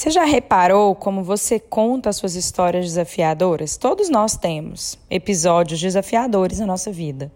Você 0.00 0.08
já 0.08 0.24
reparou 0.24 0.94
como 0.94 1.22
você 1.22 1.60
conta 1.60 2.10
suas 2.10 2.34
histórias 2.34 2.86
desafiadoras? 2.86 3.76
Todos 3.76 4.08
nós 4.08 4.34
temos 4.34 4.98
episódios 5.10 5.78
desafiadores 5.78 6.58
na 6.58 6.64
nossa 6.64 6.90
vida. 6.90 7.30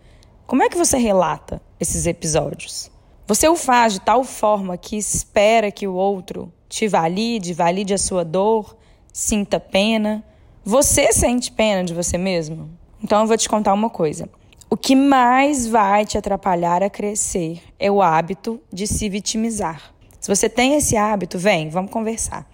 Como 0.46 0.62
é 0.62 0.70
que 0.70 0.76
você 0.78 0.96
relata 0.96 1.60
esses 1.78 2.06
episódios? 2.06 2.90
Você 3.26 3.46
o 3.46 3.54
faz 3.54 3.92
de 3.92 4.00
tal 4.00 4.24
forma 4.24 4.78
que 4.78 4.96
espera 4.96 5.70
que 5.70 5.86
o 5.86 5.92
outro 5.92 6.50
te 6.66 6.88
valide, 6.88 7.52
valide 7.52 7.92
a 7.92 7.98
sua 7.98 8.24
dor, 8.24 8.74
sinta 9.12 9.60
pena. 9.60 10.24
Você 10.64 11.12
sente 11.12 11.52
pena 11.52 11.84
de 11.84 11.92
você 11.92 12.16
mesmo? 12.16 12.70
Então 13.02 13.20
eu 13.20 13.26
vou 13.26 13.36
te 13.36 13.46
contar 13.46 13.74
uma 13.74 13.90
coisa. 13.90 14.26
O 14.70 14.76
que 14.78 14.96
mais 14.96 15.66
vai 15.66 16.06
te 16.06 16.16
atrapalhar 16.16 16.82
a 16.82 16.88
crescer 16.88 17.60
é 17.78 17.90
o 17.90 18.00
hábito 18.00 18.58
de 18.72 18.86
se 18.86 19.06
vitimizar. 19.10 19.93
Se 20.24 20.34
você 20.34 20.48
tem 20.48 20.74
esse 20.74 20.96
hábito, 20.96 21.38
vem, 21.38 21.68
vamos 21.68 21.90
conversar. 21.90 22.46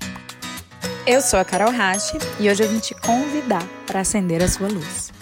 Eu 1.07 1.21
sou 1.21 1.39
a 1.39 1.45
Carol 1.45 1.71
Rache 1.71 2.19
e 2.41 2.51
hoje 2.51 2.65
eu 2.65 2.69
vim 2.69 2.81
te 2.81 2.97
convidar 2.97 3.65
para 3.87 4.01
acender 4.01 4.43
a 4.43 4.49
sua 4.49 4.67
luz. 4.67 5.13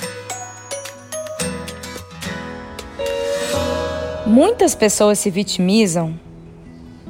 Muitas 4.26 4.74
pessoas 4.74 5.18
se 5.18 5.30
vitimizam 5.30 6.18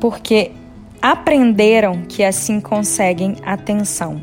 porque 0.00 0.50
aprenderam 1.00 2.02
que 2.02 2.24
assim 2.24 2.60
conseguem 2.60 3.36
atenção. 3.44 4.20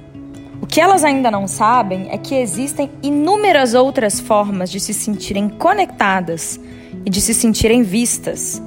O 0.61 0.67
que 0.67 0.81
elas 0.81 1.05
ainda 1.05 1.31
não 1.31 1.47
sabem 1.47 2.09
é 2.11 2.17
que 2.17 2.35
existem 2.35 2.91
inúmeras 3.01 3.73
outras 3.73 4.19
formas 4.19 4.69
de 4.69 4.81
se 4.81 4.93
sentirem 4.93 5.47
conectadas 5.47 6.59
e 7.05 7.09
de 7.09 7.21
se 7.21 7.33
sentirem 7.33 7.83
vistas, 7.83 8.61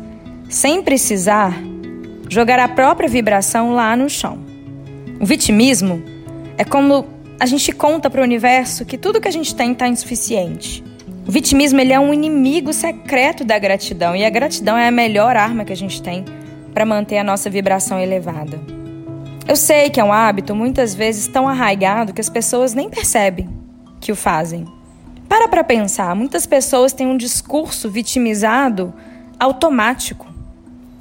sem 0.48 0.82
precisar 0.82 1.52
jogar 2.28 2.59
a 2.59 2.68
própria 2.68 3.09
vibração 3.09 3.73
lá 3.73 3.96
no 3.96 4.09
chão. 4.09 4.38
O 5.20 5.27
vitimismo 5.27 6.02
é 6.56 6.64
como 6.64 7.06
a 7.41 7.46
gente 7.46 7.73
conta 7.73 8.10
para 8.10 8.20
o 8.20 8.24
universo 8.24 8.84
que 8.84 8.98
tudo 8.98 9.21
que 9.21 9.29
a 9.29 9.32
gente 9.32 9.54
tem 9.54 9.73
está 9.73 9.88
insuficiente. 9.88 10.84
O 11.26 11.30
vitimismo 11.30 11.80
ele 11.80 11.93
é 11.93 12.01
um 12.01 12.12
inimigo 12.12 12.73
secreto 12.73 13.45
da 13.45 13.59
gratidão 13.59 14.16
e 14.16 14.24
a 14.24 14.30
gratidão 14.30 14.76
é 14.76 14.88
a 14.88 14.90
melhor 14.90 15.37
arma 15.37 15.65
que 15.65 15.73
a 15.73 15.76
gente 15.76 16.02
tem 16.02 16.24
para 16.73 16.87
manter 16.87 17.18
a 17.18 17.24
nossa 17.24 17.51
vibração 17.51 17.99
elevada. 17.99 18.59
Eu 19.46 19.56
sei 19.56 19.90
que 19.90 19.99
é 19.99 20.04
um 20.04 20.12
hábito 20.12 20.54
muitas 20.54 20.95
vezes 20.95 21.26
tão 21.26 21.49
arraigado 21.49 22.12
que 22.12 22.21
as 22.21 22.29
pessoas 22.29 22.74
nem 22.74 22.88
percebem 22.88 23.49
que 24.01 24.12
o 24.12 24.16
fazem. 24.16 24.66
Para 25.29 25.49
para 25.49 25.65
pensar, 25.65 26.15
muitas 26.15 26.46
pessoas 26.46 26.93
têm 26.93 27.06
um 27.06 27.16
discurso 27.16 27.90
vitimizado 27.90 28.95
automático. 29.38 30.27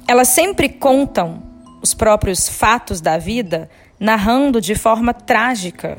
Elas 0.08 0.28
sempre 0.28 0.70
contam 0.70 1.42
os 1.82 1.92
próprios 1.92 2.48
fatos 2.48 2.98
da 2.98 3.18
vida 3.18 3.68
narrando 4.00 4.58
de 4.58 4.74
forma 4.74 5.12
trágica, 5.12 5.98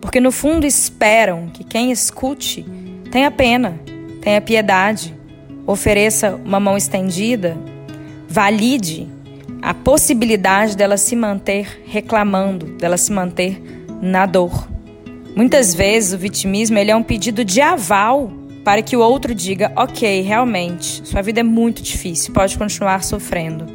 porque 0.00 0.18
no 0.18 0.32
fundo 0.32 0.66
esperam 0.66 1.48
que 1.48 1.62
quem 1.62 1.92
escute 1.92 2.64
tenha 3.12 3.30
pena, 3.30 3.78
tenha 4.22 4.40
piedade, 4.40 5.14
ofereça 5.66 6.40
uma 6.42 6.58
mão 6.58 6.74
estendida, 6.74 7.54
valide 8.26 9.06
a 9.60 9.74
possibilidade 9.74 10.74
dela 10.74 10.96
se 10.96 11.14
manter 11.14 11.82
reclamando, 11.84 12.64
dela 12.78 12.96
se 12.96 13.12
manter 13.12 13.62
na 14.00 14.24
dor. 14.24 14.70
Muitas 15.36 15.74
vezes 15.74 16.14
o 16.14 16.18
vitimismo 16.18 16.78
ele 16.78 16.92
é 16.92 16.96
um 16.96 17.02
pedido 17.02 17.44
de 17.44 17.60
aval 17.60 18.32
para 18.64 18.82
que 18.82 18.96
o 18.96 19.00
outro 19.00 19.34
diga: 19.34 19.72
ok, 19.76 20.20
realmente, 20.22 21.06
sua 21.06 21.22
vida 21.22 21.40
é 21.40 21.44
muito 21.44 21.82
difícil, 21.82 22.32
pode 22.32 22.56
continuar 22.56 23.02
sofrendo. 23.02 23.66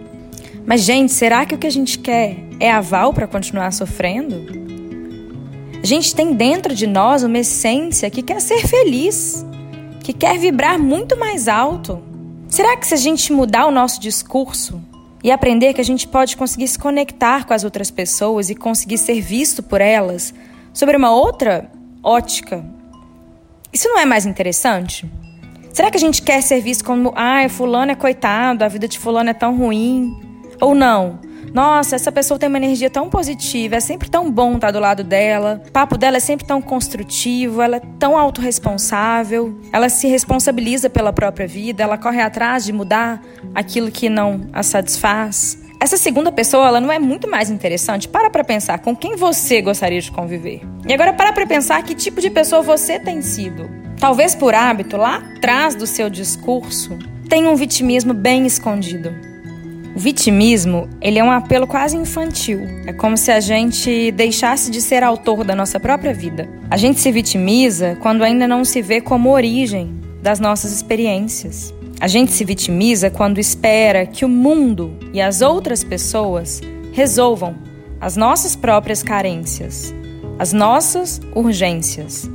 Mas, 0.65 0.81
gente, 0.81 1.11
será 1.11 1.45
que 1.45 1.53
o 1.53 1.57
que 1.57 1.67
a 1.67 1.71
gente 1.71 1.99
quer 1.99 2.37
é 2.59 2.71
aval 2.71 3.13
para 3.13 3.27
continuar 3.27 3.71
sofrendo? 3.71 4.65
A 5.81 5.85
gente 5.85 6.15
tem 6.15 6.33
dentro 6.33 6.73
de 6.73 6.87
nós 6.87 7.21
uma 7.21 7.37
essência 7.37 8.09
que 8.09 8.23
quer 8.23 8.41
ser 8.41 8.67
feliz, 8.67 9.45
que 10.03 10.11
quer 10.11 10.39
vibrar 10.39 10.79
muito 10.79 11.15
mais 11.17 11.47
alto. 11.47 12.01
Será 12.47 12.75
que 12.75 12.87
se 12.87 12.95
a 12.95 12.97
gente 12.97 13.31
mudar 13.31 13.67
o 13.67 13.71
nosso 13.71 13.99
discurso 14.01 14.81
e 15.23 15.31
aprender 15.31 15.73
que 15.73 15.81
a 15.81 15.85
gente 15.85 16.07
pode 16.07 16.37
conseguir 16.37 16.67
se 16.67 16.79
conectar 16.79 17.45
com 17.45 17.53
as 17.53 17.63
outras 17.63 17.91
pessoas 17.91 18.49
e 18.49 18.55
conseguir 18.55 18.97
ser 18.97 19.21
visto 19.21 19.61
por 19.61 19.81
elas 19.81 20.33
sobre 20.73 20.97
uma 20.97 21.11
outra 21.11 21.69
ótica, 22.01 22.65
isso 23.75 23.89
não 23.89 23.99
é 23.99 24.05
mais 24.05 24.25
interessante? 24.25 25.05
Será 25.73 25.91
que 25.91 25.97
a 25.97 25.99
gente 25.99 26.21
quer 26.21 26.41
ser 26.41 26.61
visto 26.61 26.85
como, 26.85 27.11
ah, 27.13 27.45
fulano 27.49 27.91
é 27.91 27.95
coitado, 27.95 28.63
a 28.63 28.69
vida 28.69 28.87
de 28.87 28.97
fulano 28.97 29.29
é 29.29 29.33
tão 29.33 29.57
ruim? 29.57 30.17
Ou 30.61 30.73
não? 30.73 31.19
Nossa, 31.53 31.97
essa 31.97 32.09
pessoa 32.09 32.39
tem 32.39 32.47
uma 32.47 32.57
energia 32.57 32.89
tão 32.89 33.09
positiva, 33.09 33.75
é 33.75 33.79
sempre 33.81 34.09
tão 34.09 34.31
bom 34.31 34.55
estar 34.55 34.71
do 34.71 34.79
lado 34.79 35.03
dela. 35.03 35.61
O 35.67 35.71
papo 35.73 35.97
dela 35.97 36.15
é 36.15 36.19
sempre 36.21 36.47
tão 36.47 36.61
construtivo, 36.61 37.61
ela 37.61 37.75
é 37.75 37.81
tão 37.99 38.17
autorresponsável, 38.17 39.59
ela 39.73 39.89
se 39.89 40.07
responsabiliza 40.07 40.89
pela 40.89 41.11
própria 41.11 41.45
vida, 41.45 41.83
ela 41.83 41.97
corre 41.97 42.21
atrás 42.21 42.63
de 42.63 42.71
mudar 42.71 43.21
aquilo 43.53 43.91
que 43.91 44.07
não 44.07 44.47
a 44.53 44.63
satisfaz. 44.63 45.64
Essa 45.85 45.97
segunda 45.97 46.31
pessoa, 46.31 46.67
ela 46.67 46.81
não 46.81 46.91
é 46.91 46.97
muito 46.97 47.29
mais 47.29 47.51
interessante? 47.51 48.07
Para 48.07 48.27
para 48.31 48.43
pensar 48.43 48.79
com 48.79 48.95
quem 48.95 49.15
você 49.15 49.61
gostaria 49.61 50.01
de 50.01 50.11
conviver. 50.11 50.61
E 50.89 50.91
agora 50.91 51.13
para 51.13 51.31
para 51.31 51.45
pensar 51.45 51.83
que 51.83 51.93
tipo 51.93 52.19
de 52.19 52.31
pessoa 52.31 52.63
você 52.63 52.97
tem 52.97 53.21
sido. 53.21 53.69
Talvez 53.99 54.33
por 54.33 54.55
hábito, 54.55 54.97
lá 54.97 55.17
atrás 55.17 55.75
do 55.75 55.85
seu 55.85 56.09
discurso, 56.09 56.97
tem 57.29 57.45
um 57.45 57.55
vitimismo 57.55 58.15
bem 58.15 58.47
escondido. 58.47 59.13
O 59.95 59.99
vitimismo, 59.99 60.89
ele 60.99 61.19
é 61.19 61.23
um 61.23 61.29
apelo 61.29 61.67
quase 61.67 61.95
infantil. 61.95 62.61
É 62.87 62.91
como 62.91 63.15
se 63.15 63.31
a 63.31 63.39
gente 63.39 64.11
deixasse 64.13 64.71
de 64.71 64.81
ser 64.81 65.03
autor 65.03 65.43
da 65.43 65.53
nossa 65.53 65.79
própria 65.79 66.15
vida. 66.15 66.49
A 66.67 66.77
gente 66.77 66.99
se 66.99 67.11
vitimiza 67.11 67.95
quando 68.01 68.23
ainda 68.23 68.47
não 68.47 68.65
se 68.65 68.81
vê 68.81 69.01
como 69.01 69.29
origem 69.29 70.01
das 70.19 70.39
nossas 70.39 70.71
experiências. 70.73 71.71
A 71.99 72.07
gente 72.07 72.31
se 72.33 72.43
vitimiza 72.43 73.09
quando 73.09 73.39
espera 73.39 74.05
que 74.05 74.25
o 74.25 74.29
mundo 74.29 74.93
e 75.13 75.21
as 75.21 75.41
outras 75.41 75.83
pessoas 75.83 76.61
resolvam 76.91 77.55
as 77.99 78.17
nossas 78.17 78.55
próprias 78.55 79.01
carências, 79.01 79.93
as 80.37 80.51
nossas 80.51 81.21
urgências. 81.33 82.29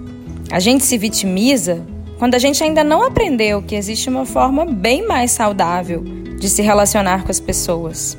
A 0.50 0.58
gente 0.58 0.84
se 0.84 0.96
vitimiza 0.96 1.84
quando 2.18 2.34
a 2.34 2.38
gente 2.38 2.62
ainda 2.64 2.82
não 2.82 3.02
aprendeu 3.02 3.62
que 3.62 3.74
existe 3.74 4.08
uma 4.08 4.24
forma 4.24 4.64
bem 4.64 5.06
mais 5.06 5.30
saudável 5.30 6.02
de 6.38 6.48
se 6.48 6.62
relacionar 6.62 7.22
com 7.24 7.30
as 7.30 7.38
pessoas. 7.38 8.16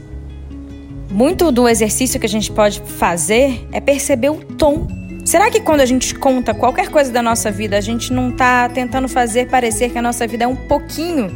Muito 1.09 1.51
do 1.51 1.67
exercício 1.67 2.19
que 2.19 2.25
a 2.25 2.29
gente 2.29 2.51
pode 2.51 2.81
fazer 2.81 3.67
é 3.71 3.81
perceber 3.81 4.29
o 4.29 4.37
tom 4.37 4.87
Será 5.31 5.49
que 5.49 5.61
quando 5.61 5.79
a 5.79 5.85
gente 5.85 6.13
conta 6.13 6.53
qualquer 6.53 6.89
coisa 6.89 7.09
da 7.09 7.21
nossa 7.21 7.49
vida, 7.49 7.77
a 7.77 7.79
gente 7.79 8.11
não 8.11 8.31
está 8.31 8.67
tentando 8.67 9.07
fazer 9.07 9.47
parecer 9.47 9.89
que 9.89 9.97
a 9.97 10.01
nossa 10.01 10.27
vida 10.27 10.43
é 10.43 10.47
um 10.47 10.57
pouquinho 10.57 11.33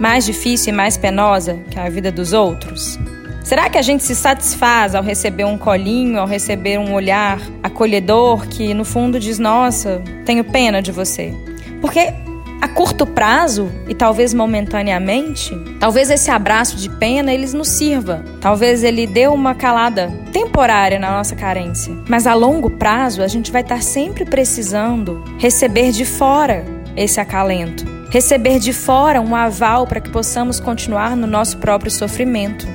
mais 0.00 0.24
difícil 0.24 0.72
e 0.72 0.74
mais 0.74 0.96
penosa 0.96 1.58
que 1.70 1.78
a 1.78 1.90
vida 1.90 2.10
dos 2.10 2.32
outros? 2.32 2.98
Será 3.44 3.68
que 3.68 3.76
a 3.76 3.82
gente 3.82 4.02
se 4.02 4.14
satisfaz 4.14 4.94
ao 4.94 5.02
receber 5.02 5.44
um 5.44 5.58
colinho, 5.58 6.18
ao 6.18 6.26
receber 6.26 6.78
um 6.78 6.94
olhar 6.94 7.38
acolhedor 7.62 8.48
que 8.48 8.72
no 8.72 8.82
fundo 8.82 9.20
diz: 9.20 9.38
Nossa, 9.38 10.00
tenho 10.24 10.42
pena 10.42 10.80
de 10.80 10.90
você? 10.90 11.34
Porque 11.82 12.14
a 12.60 12.66
curto 12.66 13.06
prazo 13.06 13.70
e 13.88 13.94
talvez 13.94 14.34
momentaneamente, 14.34 15.56
talvez 15.78 16.10
esse 16.10 16.30
abraço 16.30 16.76
de 16.76 16.90
pena 16.90 17.32
eles 17.32 17.54
nos 17.54 17.68
sirva. 17.68 18.24
Talvez 18.40 18.82
ele 18.82 19.06
dê 19.06 19.28
uma 19.28 19.54
calada 19.54 20.10
temporária 20.32 20.98
na 20.98 21.10
nossa 21.12 21.36
carência. 21.36 21.96
Mas 22.08 22.26
a 22.26 22.34
longo 22.34 22.70
prazo, 22.70 23.22
a 23.22 23.28
gente 23.28 23.52
vai 23.52 23.62
estar 23.62 23.82
sempre 23.82 24.24
precisando 24.24 25.22
receber 25.38 25.92
de 25.92 26.04
fora 26.04 26.64
esse 26.96 27.20
acalento. 27.20 27.84
Receber 28.10 28.58
de 28.58 28.72
fora 28.72 29.20
um 29.20 29.36
aval 29.36 29.86
para 29.86 30.00
que 30.00 30.10
possamos 30.10 30.58
continuar 30.58 31.14
no 31.14 31.26
nosso 31.26 31.58
próprio 31.58 31.90
sofrimento. 31.90 32.66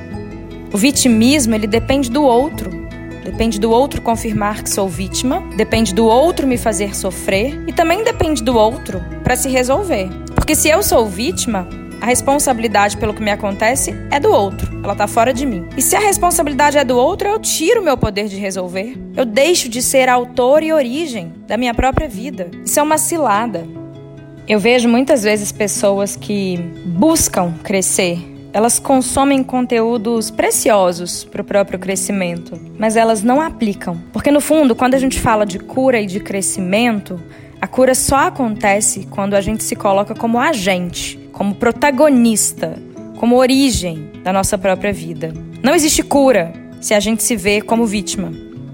O 0.71 0.77
vitimismo, 0.77 1.53
ele 1.53 1.67
depende 1.67 2.09
do 2.09 2.23
outro. 2.23 2.82
Depende 3.23 3.59
do 3.59 3.71
outro 3.71 4.01
confirmar 4.01 4.63
que 4.63 4.69
sou 4.69 4.87
vítima, 4.87 5.41
depende 5.55 5.93
do 5.93 6.05
outro 6.05 6.45
me 6.45 6.57
fazer 6.57 6.95
sofrer 6.95 7.63
e 7.67 7.73
também 7.73 8.03
depende 8.03 8.43
do 8.43 8.57
outro 8.57 9.01
para 9.23 9.35
se 9.35 9.49
resolver. 9.49 10.09
Porque 10.35 10.55
se 10.55 10.69
eu 10.69 10.83
sou 10.83 11.05
vítima, 11.07 11.67
a 12.01 12.05
responsabilidade 12.05 12.97
pelo 12.97 13.13
que 13.13 13.23
me 13.23 13.31
acontece 13.31 13.95
é 14.11 14.19
do 14.19 14.29
outro, 14.29 14.77
ela 14.83 14.91
está 14.91 15.07
fora 15.07 15.33
de 15.33 15.45
mim. 15.45 15.65
E 15.77 15.81
se 15.81 15.95
a 15.95 15.99
responsabilidade 15.99 16.77
é 16.77 16.83
do 16.83 16.97
outro, 16.97 17.29
eu 17.29 17.39
tiro 17.39 17.79
o 17.79 17.83
meu 17.83 17.97
poder 17.97 18.27
de 18.27 18.35
resolver. 18.35 18.97
Eu 19.15 19.23
deixo 19.23 19.69
de 19.69 19.81
ser 19.81 20.09
autor 20.09 20.63
e 20.63 20.73
origem 20.73 21.31
da 21.47 21.55
minha 21.55 21.73
própria 21.73 22.09
vida. 22.09 22.51
Isso 22.65 22.77
é 22.77 22.83
uma 22.83 22.97
cilada. 22.97 23.65
Eu 24.45 24.59
vejo 24.59 24.89
muitas 24.89 25.23
vezes 25.23 25.53
pessoas 25.53 26.17
que 26.17 26.57
buscam 26.85 27.53
crescer 27.63 28.32
elas 28.53 28.77
consomem 28.77 29.43
conteúdos 29.43 30.29
preciosos 30.29 31.23
para 31.23 31.41
o 31.41 31.45
próprio 31.45 31.79
crescimento, 31.79 32.59
mas 32.77 32.95
elas 32.95 33.23
não 33.23 33.41
aplicam. 33.41 33.99
Porque 34.13 34.29
no 34.29 34.39
fundo, 34.39 34.75
quando 34.75 34.93
a 34.93 34.99
gente 34.99 35.19
fala 35.19 35.43
de 35.43 35.57
cura 35.57 35.99
e 35.99 36.05
de 36.05 36.19
crescimento, 36.19 37.19
a 37.59 37.65
cura 37.67 37.95
só 37.95 38.27
acontece 38.27 39.07
quando 39.09 39.33
a 39.33 39.41
gente 39.41 39.63
se 39.63 39.75
coloca 39.75 40.13
como 40.13 40.39
agente, 40.39 41.19
como 41.31 41.55
protagonista, 41.55 42.77
como 43.17 43.37
origem 43.37 44.11
da 44.23 44.31
nossa 44.31 44.57
própria 44.57 44.93
vida. 44.93 45.33
Não 45.63 45.73
existe 45.73 46.03
cura 46.03 46.53
se 46.79 46.93
a 46.93 46.99
gente 46.99 47.23
se 47.23 47.35
vê 47.35 47.59
como 47.59 47.87
vítima. 47.87 48.31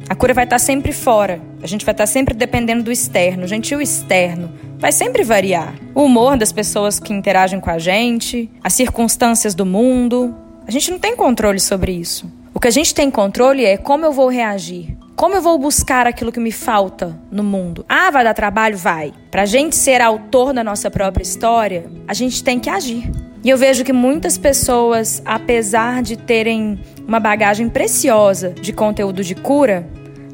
A 0.10 0.16
cura 0.16 0.34
vai 0.34 0.44
estar 0.44 0.60
sempre 0.60 0.92
fora. 0.92 1.40
A 1.62 1.68
gente 1.68 1.86
vai 1.86 1.94
estar 1.94 2.08
sempre 2.08 2.34
dependendo 2.34 2.84
do 2.84 2.92
externo. 2.92 3.48
Gente, 3.48 3.76
o 3.76 3.82
externo 3.82 4.52
vai 4.80 4.92
sempre 4.94 5.24
variar. 5.24 5.76
O 5.94 6.04
humor 6.04 6.38
das 6.38 6.52
pessoas 6.52 7.00
que 7.00 7.14
interagem 7.14 7.60
com 7.60 7.70
a 7.70 7.78
gente, 7.78 8.50
as 8.64 8.74
circunstâncias 8.74 9.54
do 9.54 9.66
mundo. 9.66 10.34
A 10.66 10.72
gente 10.72 10.90
não 10.90 10.98
tem 10.98 11.16
controle 11.16 11.60
sobre 11.60 11.92
isso. 11.92 12.32
O 12.54 12.60
que 12.60 12.68
a 12.68 12.72
gente 12.72 12.96
tem 12.96 13.12
controle 13.12 13.66
é 13.66 13.78
como 13.78 14.06
eu 14.06 14.12
vou 14.12 14.30
reagir. 14.30 14.98
Como 15.16 15.36
eu 15.36 15.42
vou 15.42 15.58
buscar 15.58 16.08
aquilo 16.08 16.32
que 16.32 16.40
me 16.40 16.52
falta 16.52 17.20
no 17.30 17.44
mundo? 17.44 17.86
Ah, 17.90 18.10
vai 18.10 18.24
dar 18.24 18.34
trabalho? 18.34 18.78
Vai. 18.78 19.14
Pra 19.30 19.46
gente 19.46 19.76
ser 19.76 20.02
autor 20.02 20.54
da 20.54 20.64
nossa 20.64 20.90
própria 20.90 21.24
história, 21.24 21.88
a 22.08 22.14
gente 22.14 22.42
tem 22.42 22.58
que 22.58 22.70
agir. 22.70 23.12
E 23.44 23.50
eu 23.50 23.58
vejo 23.58 23.84
que 23.84 23.92
muitas 23.92 24.38
pessoas, 24.38 25.22
apesar 25.26 26.02
de 26.02 26.18
terem 26.18 26.80
uma 27.06 27.20
bagagem 27.20 27.68
preciosa 27.68 28.52
de 28.52 28.72
conteúdo 28.72 29.24
de 29.24 29.36
cura, 29.36 29.86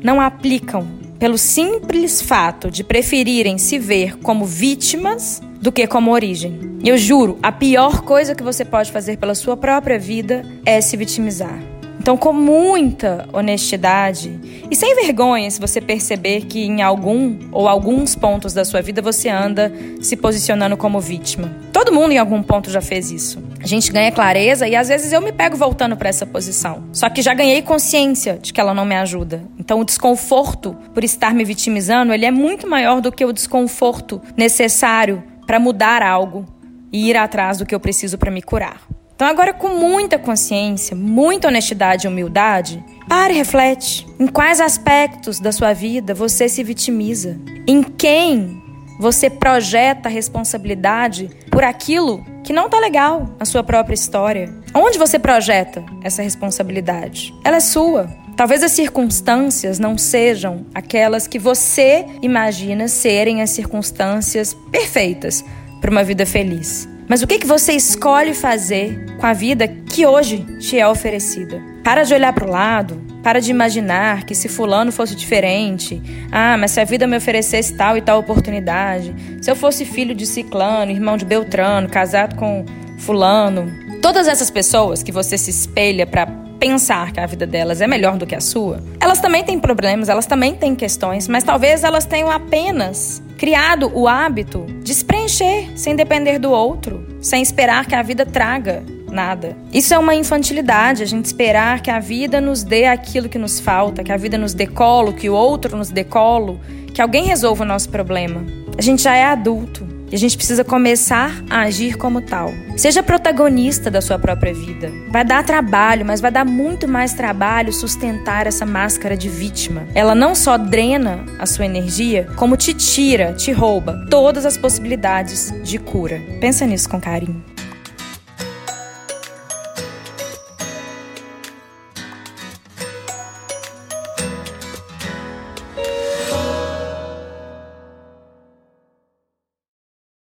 não 0.04 0.22
aplicam 0.22 0.88
pelo 1.20 1.38
simples 1.38 2.22
fato 2.22 2.70
de 2.70 2.84
preferirem 2.84 3.58
se 3.58 3.78
ver 3.78 4.18
como 4.20 4.46
vítimas 4.46 5.42
do 5.62 5.72
que 5.72 5.88
como 5.88 6.12
origem. 6.12 6.78
E 6.84 6.90
eu 6.90 6.98
juro, 6.98 7.40
a 7.42 7.52
pior 7.52 8.02
coisa 8.02 8.36
que 8.36 8.44
você 8.44 8.64
pode 8.64 8.92
fazer 8.92 9.18
pela 9.18 9.34
sua 9.34 9.58
própria 9.58 9.98
vida 9.98 10.46
é 10.66 10.80
se 10.82 10.96
vitimizar. 10.96 11.75
Então, 12.06 12.16
com 12.16 12.32
muita 12.32 13.28
honestidade 13.34 14.40
e 14.70 14.76
sem 14.76 14.94
vergonha, 14.94 15.50
se 15.50 15.60
você 15.60 15.82
perceber 15.82 16.42
que 16.42 16.64
em 16.64 16.84
algum 16.84 17.36
ou 17.52 17.68
alguns 17.68 18.14
pontos 18.14 18.54
da 18.54 18.64
sua 18.64 18.80
vida 18.80 19.02
você 19.02 19.28
anda 19.28 19.74
se 20.04 20.16
posicionando 20.16 20.78
como 20.78 21.00
vítima. 21.00 21.52
Todo 21.74 21.92
mundo 21.92 22.12
em 22.12 22.20
algum 22.20 22.44
ponto 22.44 22.70
já 22.70 22.80
fez 22.80 23.10
isso. 23.10 23.42
A 23.60 23.66
gente 23.66 23.92
ganha 23.92 24.12
clareza 24.12 24.68
e 24.68 24.76
às 24.76 24.88
vezes 24.88 25.12
eu 25.12 25.20
me 25.20 25.32
pego 25.32 25.58
voltando 25.58 25.98
para 25.98 26.08
essa 26.08 26.28
posição. 26.28 26.84
Só 26.94 27.10
que 27.10 27.24
já 27.24 27.34
ganhei 27.34 27.64
consciência 27.64 28.38
de 28.40 28.54
que 28.54 28.62
ela 28.62 28.72
não 28.72 28.86
me 28.86 28.96
ajuda. 28.96 29.42
Então, 29.58 29.80
o 29.80 29.84
desconforto 29.84 30.78
por 30.94 31.04
estar 31.04 31.34
me 31.34 31.44
vitimizando, 31.44 32.14
ele 32.14 32.28
é 32.28 32.32
muito 32.32 32.70
maior 32.70 33.02
do 33.02 33.12
que 33.12 33.26
o 33.26 33.34
desconforto 33.34 34.22
necessário 34.38 35.24
para 35.48 35.60
mudar 35.60 36.04
algo 36.04 36.46
e 36.94 37.10
ir 37.10 37.18
atrás 37.18 37.58
do 37.58 37.66
que 37.66 37.74
eu 37.74 37.80
preciso 37.80 38.16
para 38.16 38.30
me 38.30 38.44
curar. 38.44 38.80
Então, 39.16 39.28
agora, 39.28 39.54
com 39.54 39.70
muita 39.70 40.20
consciência, 40.20 40.94
muita 40.94 41.48
honestidade 41.48 42.06
e 42.06 42.10
humildade, 42.10 42.84
pare 43.08 43.34
e 43.34 43.38
reflete. 43.38 44.06
Em 44.20 44.28
quais 44.28 44.60
aspectos 44.60 45.40
da 45.40 45.54
sua 45.54 45.72
vida 45.72 46.14
você 46.14 46.50
se 46.50 46.62
vitimiza? 46.64 47.40
Em 47.66 47.82
quem 47.82 48.62
você 49.00 49.30
projeta 49.30 50.10
a 50.10 50.12
responsabilidade 50.12 51.30
por 51.50 51.64
aquilo 51.64 52.26
que 52.44 52.52
não 52.52 52.70
tá 52.70 52.78
legal 52.78 53.30
na 53.40 53.46
sua 53.46 53.64
própria 53.64 53.96
história? 53.96 54.54
Onde 54.74 54.98
você 54.98 55.18
projeta 55.18 55.82
essa 56.04 56.22
responsabilidade? 56.22 57.34
Ela 57.42 57.58
é 57.58 57.62
sua. 57.62 58.10
Talvez 58.36 58.64
as 58.64 58.74
circunstâncias 58.74 59.80
não 59.80 59.98
sejam 59.98 60.66
aquelas 60.74 61.26
que 61.26 61.40
você 61.40 62.06
imagina 62.22 62.90
serem 62.90 63.42
as 63.42 63.52
circunstâncias 63.52 64.54
perfeitas 64.70 65.42
para 65.80 65.90
uma 65.90 66.04
vida 66.04 66.26
feliz. 66.26 66.86
Mas 67.08 67.22
o 67.22 67.28
que, 67.28 67.40
que 67.40 67.48
você 67.48 67.74
escolhe 67.74 68.34
fazer 68.34 69.06
com 69.20 69.26
a 69.26 69.34
vida 69.34 69.68
que 69.68 70.06
hoje 70.06 70.40
te 70.60 70.80
é 70.80 70.88
oferecida? 70.88 71.62
Para 71.84 72.04
de 72.04 72.14
olhar 72.14 72.34
para 72.34 72.46
o 72.46 72.50
lado, 72.50 73.00
para 73.22 73.40
de 73.40 73.52
imaginar 73.52 74.24
que 74.24 74.34
se 74.34 74.48
fulano 74.48 74.92
fosse 74.92 75.16
diferente, 75.16 76.02
ah, 76.32 76.58
mas 76.58 76.72
se 76.72 76.80
a 76.80 76.84
vida 76.84 77.06
me 77.06 77.16
oferecesse 77.18 77.74
tal 77.76 77.96
e 77.96 78.02
tal 78.02 78.20
oportunidade, 78.20 79.14
se 79.42 79.50
eu 79.50 79.56
fosse 79.56 79.86
filho 79.86 80.16
de 80.16 80.26
ciclano, 80.26 80.92
irmão 80.92 81.16
de 81.16 81.26
Beltrano, 81.26 81.90
casado 81.90 82.36
com 82.36 82.66
fulano, 82.98 83.72
todas 84.02 84.28
essas 84.28 84.50
pessoas 84.50 85.04
que 85.04 85.12
você 85.12 85.38
se 85.38 85.50
espelha 85.50 86.08
para 86.08 86.28
pensar 86.60 87.12
que 87.12 87.20
a 87.20 87.26
vida 87.26 87.46
delas 87.46 87.82
é 87.82 87.88
melhor 87.88 88.18
do 88.18 88.26
que 88.26 88.36
a 88.36 88.42
sua, 88.42 88.84
elas 89.00 89.20
também 89.20 89.44
têm 89.44 89.60
problemas, 89.60 90.10
elas 90.10 90.26
também 90.26 90.56
têm 90.56 90.76
questões, 90.76 91.28
mas 91.28 91.44
talvez 91.44 91.84
elas 91.84 92.06
tenham 92.06 92.32
apenas 92.32 93.22
criado 93.46 93.92
o 93.94 94.08
hábito 94.08 94.66
de 94.82 94.92
se 94.92 95.06
preencher 95.06 95.72
sem 95.76 95.96
depender 95.96 96.40
do 96.40 96.50
outro, 96.50 97.06
sem 97.22 97.44
esperar 97.44 97.86
que 97.86 97.94
a 97.94 98.02
vida 98.02 98.26
traga 98.26 98.84
nada. 99.08 99.56
Isso 99.72 99.94
é 99.94 100.00
uma 100.00 100.16
infantilidade, 100.16 101.04
a 101.04 101.06
gente 101.06 101.26
esperar 101.26 101.80
que 101.80 101.92
a 101.92 102.00
vida 102.00 102.42
nos 102.42 102.64
dê 102.64 102.86
aquilo 102.86 103.30
que 103.30 103.38
nos 103.38 103.60
falta, 103.60 104.04
que 104.04 104.12
a 104.12 104.18
vida 104.18 104.36
nos 104.36 104.56
dê 104.56 104.66
colo, 104.66 105.14
que 105.14 105.30
o 105.30 105.36
outro 105.36 105.78
nos 105.78 105.92
dê 105.92 106.04
colo, 106.04 106.60
que 106.92 107.00
alguém 107.00 107.26
resolva 107.26 107.64
o 107.64 107.68
nosso 107.68 107.88
problema. 107.90 108.44
A 108.80 108.82
gente 108.82 109.04
já 109.04 109.16
é 109.16 109.26
adulto. 109.26 109.85
E 110.12 110.16
a 110.16 110.20
gente 110.20 110.38
precisa 110.38 110.64
começar 110.64 111.44
a 111.50 111.62
agir 111.62 111.98
como 111.98 112.22
tal. 112.22 112.54
Seja 112.78 113.02
protagonista 113.02 113.90
da 113.90 114.02
sua 114.02 114.20
própria 114.20 114.54
vida. 114.54 114.92
Vai 115.10 115.26
dar 115.26 115.44
trabalho, 115.44 116.06
mas 116.06 116.22
vai 116.22 116.32
dar 116.32 116.46
muito 116.46 116.88
mais 116.88 117.14
trabalho 117.14 117.74
sustentar 117.74 118.48
essa 118.48 118.66
máscara 118.66 119.18
de 119.18 119.30
vítima. 119.30 119.88
Ela 119.96 120.14
não 120.14 120.36
só 120.36 120.58
drena 120.58 121.26
a 121.40 121.46
sua 121.46 121.66
energia, 121.66 122.28
como 122.36 122.58
te 122.58 122.74
tira, 122.74 123.34
te 123.34 123.52
rouba 123.52 124.06
todas 124.10 124.46
as 124.46 124.58
possibilidades 124.58 125.54
de 125.64 125.78
cura. 125.78 126.22
Pensa 126.40 126.66
nisso 126.66 126.90
com 126.90 127.00
carinho. 127.00 127.55